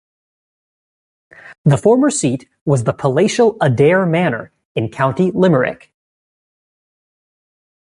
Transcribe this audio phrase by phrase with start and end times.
[1.63, 5.93] The former seat was the palatial Adare Manor in County Limerick.